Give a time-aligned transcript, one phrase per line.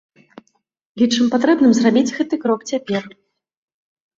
[1.01, 3.01] Лічым патрэбным зрабіць гэты крок цяпер.